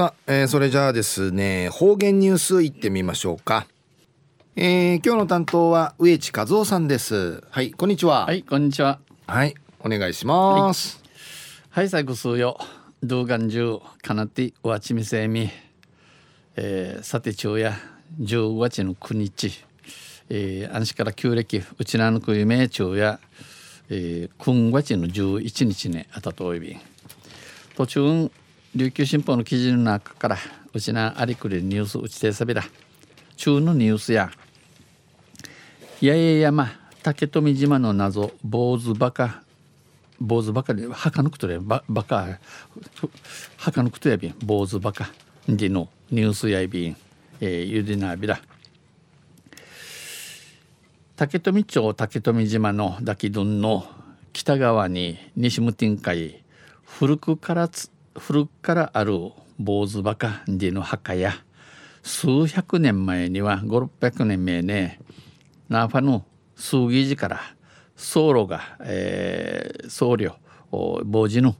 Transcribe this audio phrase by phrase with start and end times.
[0.00, 3.66] さあ、えー、それじゃあですね方言ニュースいってみましょうか。
[4.56, 7.44] えー、今日の担当は植地和夫さんです。
[7.50, 8.24] はいこんにちは。
[8.24, 8.98] はいこんにちは。
[9.26, 11.02] はいお願いします。
[11.68, 12.56] はい、最後数よ。
[13.02, 15.50] 動画中かなってわちみせみ。
[16.56, 17.74] えー、さて昼夜
[18.22, 19.62] 10月の9日
[20.30, 23.20] えー、安市から旧暦うちなのく夢昼夜
[23.90, 26.78] えー、今月の11日ねあたとおいび。
[27.76, 28.30] 途中
[28.76, 30.38] 琉球新報の記事の中から
[30.72, 32.62] うちなありくりニュースうちてさびら
[33.36, 34.30] 中のニュースや
[36.00, 36.70] 八重山
[37.02, 39.42] 竹富島の謎坊主バカ
[40.20, 42.38] 坊主バカでか抜くとれババカか
[43.64, 45.10] 抜くとやびん坊主バカ
[45.48, 46.96] でのニュースやびん、
[47.40, 48.40] えー、ゆでなびら。
[51.16, 53.84] 竹富町竹富島の抱き丼の
[54.32, 56.42] 北側に西無天海
[56.84, 57.90] 古くからつ
[58.20, 59.14] 古くからある
[59.58, 61.32] 坊主バカでの墓や
[62.02, 65.00] 数百年前には5600年前ね
[65.70, 67.40] ナーファの数議時から
[67.96, 70.34] 僧侶が、えー、僧侶
[70.70, 71.56] 坊主の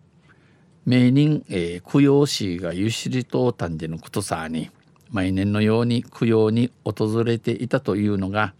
[0.84, 4.70] 名人、えー、供養師がゆしりとうたんでのことさに
[5.11, 8.55] 毎年のように供養に訪れていたというのが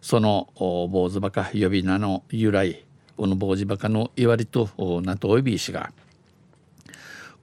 [0.00, 2.84] その坊主バカ呼び名の由来
[3.16, 4.70] この坊主バカの言われと
[5.02, 5.92] なとおびしが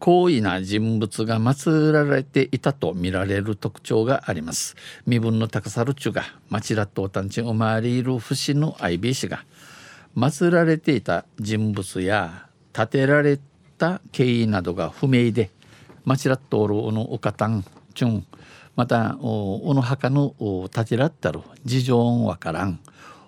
[0.01, 4.75] 高位な人物が祀られていたと見られる特徴があります。
[5.05, 9.45] 身分の高さるちゅが町らとたんちおまわりいる節の愛美氏が
[10.17, 13.39] 祀られていた人物や建てられ
[13.77, 15.51] た経緯などが不明で
[16.03, 18.25] 町らっとおるおのおかたんちゅん
[18.75, 20.33] またおの墓の
[20.73, 22.79] 建てらったる事情わからん。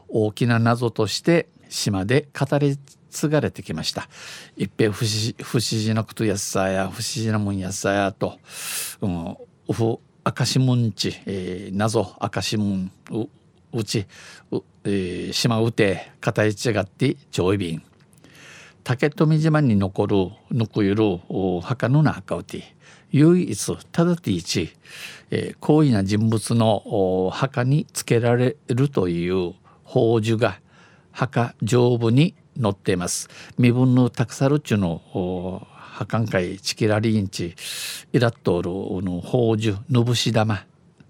[0.08, 2.80] 大きな謎として島で語り
[3.14, 4.10] 継がれてきました。
[4.58, 8.40] 一平不思不思議なことやさや不思議なもんやさやと、
[9.02, 9.38] うん、
[9.70, 10.00] うふ明
[10.42, 13.28] 石門地、えー、謎明石門う
[13.72, 14.08] うち
[14.52, 17.84] う、えー、島うて片い違って上位便。
[18.84, 20.16] 竹富島に残る
[20.52, 21.20] ぬくゆる
[21.62, 22.76] 墓の中うて
[23.12, 24.74] 唯一ただて一、
[25.32, 29.54] えー、高位な人物の墓につけられるという
[29.86, 30.60] 宝珠が
[31.12, 33.30] 墓上部に載っています。
[33.58, 37.56] 身分のたくさるっちゅうの墓ん会チキラリンチ
[38.12, 40.66] イラットールの宝珠のぶし玉。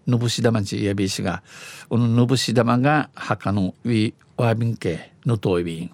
[0.08, 1.44] のぶし玉ちやびしが
[1.88, 5.92] こののぶし玉が墓のウィワービン系のといび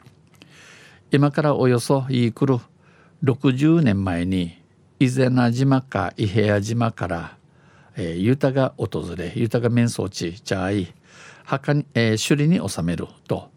[1.12, 2.58] 今からおよそいいくる
[3.24, 4.60] 60年前に
[5.00, 7.38] 伊是名島か伊平屋島から、
[7.96, 10.94] えー、ユタが訪れユタが面相地じゃあい
[11.44, 13.50] 墓に、えー、首里に収めると。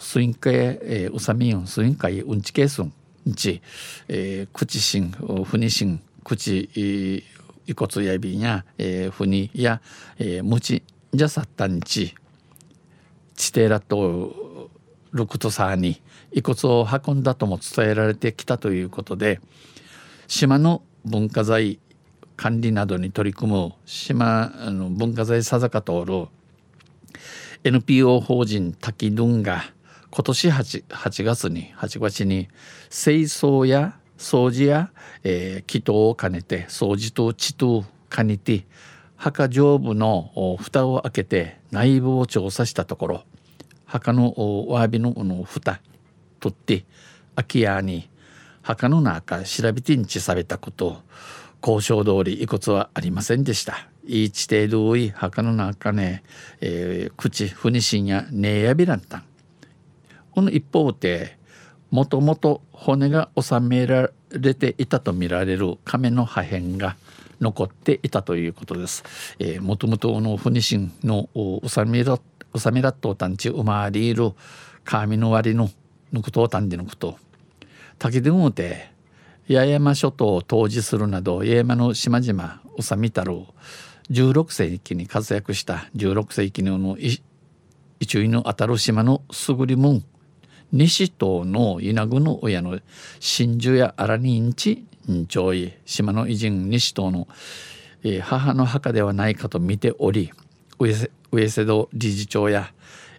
[0.00, 2.92] スインカえウサミンスインカイうんちけすん
[3.36, 3.60] ち、
[4.08, 5.10] えー、口しん
[5.44, 6.70] ふにしん口
[7.66, 9.80] 遺骨やびんや、えー、ふにや、
[10.18, 10.82] えー、むち
[11.12, 12.14] じゃさったんち
[13.34, 14.70] 地底らと
[15.12, 16.00] ルクトサーに
[16.32, 19.40] 遺骨を運んだとも伝えられてきたということで
[20.26, 21.78] 島の文化財
[22.36, 26.28] 管理などに取り組む島の文化財さざかとおる
[27.64, 29.62] NPO 法人滝ドンが
[30.10, 32.48] 今年 8, 8月に8月に
[32.90, 34.90] 清掃や掃除や、
[35.22, 38.66] えー、祈祷を兼ねて掃除と地と兼ねて
[39.16, 43.24] 墓上部の蓋を開けて内部を調査したところ
[43.84, 45.80] 墓のおわびのの蓋
[46.40, 46.84] 取って
[47.36, 48.10] 空き家に
[48.62, 51.02] 墓の中調べてんちされたこと
[51.64, 53.91] 交渉通り遺骨はありませんでした。
[54.04, 56.22] いち程度い墓の中ね、
[56.60, 59.24] えー、口ふにしんやねえやびらんたん
[60.32, 61.38] この一方で
[61.90, 66.96] もともと骨が収められていたとみられる亀の破片が
[67.40, 69.02] 残っていたということです。
[69.38, 71.28] えー、もともとのふにしんの
[71.66, 72.18] 収めら
[72.56, 74.32] 収めらっとうたんちうまりいる
[74.84, 75.70] 神の割の
[76.12, 77.16] ぬくとうたんでぬくと
[77.98, 78.90] 滝でもて
[79.48, 83.40] 八重山諸島を統治するなど八重山の島々治みたる
[84.10, 87.22] 16世紀に活躍した16世紀の一
[88.24, 90.04] 位の当たる島のすぐりもん
[90.72, 92.80] 西島の稲具の親の
[93.20, 97.28] 真珠や荒にんちんちょい島の偉人西島の、
[98.22, 100.32] 母の墓ではないかと見ており
[100.78, 100.92] 上
[101.48, 102.72] 瀬戸理事長や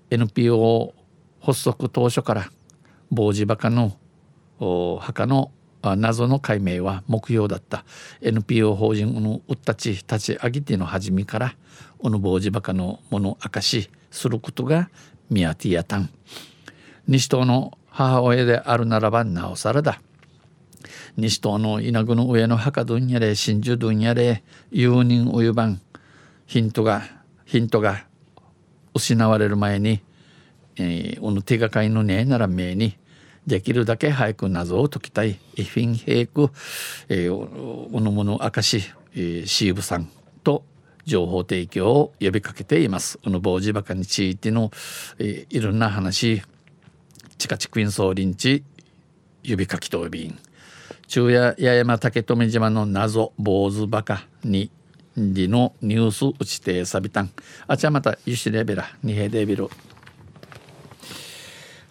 [0.10, 0.94] NPO
[1.42, 2.50] 発足当初から
[3.10, 3.98] 傍子バカの
[5.00, 5.52] 墓の
[5.84, 7.84] 謎の解明は目標だった。
[8.22, 11.56] NPO 法人のうったち立ち上げての始めから
[12.00, 14.90] おの坊主バカのもの明かしすることが
[15.30, 16.10] ミヤティアタン
[17.08, 20.02] 西島の母親であるならばなおさらだ。
[21.16, 25.80] 西東の稲具の上の墓どんやれ真珠どんやれ有人お湯番。
[26.46, 27.04] ヒントが
[27.46, 28.06] ヒントが
[28.94, 30.02] 失われる前に、
[30.78, 32.98] えー、おの手がかりのねえならめに
[33.48, 36.50] できるだけ早く謎を解きたいイフィンヘイク、
[37.10, 38.78] えー、おのもの明石、
[39.16, 40.10] えー、シーブさん
[40.44, 40.64] と
[41.06, 43.18] 情報提供を呼びかけています。
[43.18, 44.72] この傍地バカについての、
[45.20, 46.42] えー、いろんな話、
[47.38, 48.64] チカチクインソーリンチ、
[49.44, 50.40] 指かきとびん。
[51.08, 54.72] 中夜八山竹富島の謎坊主バカに
[55.18, 57.32] りのニュース打ちてさびたん。
[57.68, 59.70] あちゃまたゆしレベラ、にへデビル。